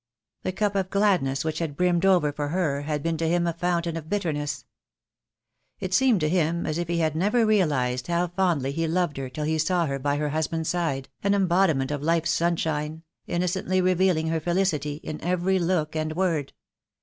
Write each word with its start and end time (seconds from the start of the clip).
The 0.41 0.51
cup 0.51 0.73
of 0.73 0.89
gladness 0.89 1.45
which 1.45 1.59
had 1.59 1.77
brimmed 1.77 2.07
over 2.07 2.31
for 2.31 2.47
her 2.47 2.81
had 2.81 3.03
been 3.03 3.17
to 3.17 3.27
him 3.29 3.45
a 3.45 3.53
fountain 3.53 3.95
of 3.95 4.09
bitterness. 4.09 4.65
It 5.79 5.93
seemed 5.93 6.23
84 6.23 6.27
THE 6.27 6.35
DAY 6.35 6.41
WILL 6.41 6.51
COME. 6.51 6.55
to 6.55 6.59
him 6.59 6.69
as 6.71 6.77
if 6.79 6.87
he 6.87 6.97
had 6.97 7.15
never 7.15 7.45
realized 7.45 8.07
how 8.07 8.27
fondly 8.29 8.71
he 8.71 8.87
loved 8.87 9.17
her 9.17 9.29
till 9.29 9.45
he 9.45 9.59
saw 9.59 9.85
her 9.85 9.99
by 9.99 10.17
her 10.17 10.29
husband's 10.29 10.69
side, 10.69 11.07
an 11.21 11.33
embodi 11.35 11.75
ment 11.77 11.91
of 11.91 12.01
life's 12.01 12.31
sunshine, 12.31 13.03
innocently 13.27 13.79
revealing 13.79 14.29
her 14.29 14.39
felicity 14.39 14.95
in 15.03 15.21
every 15.21 15.59
look 15.59 15.95
and 15.95 16.15
word. 16.15 16.53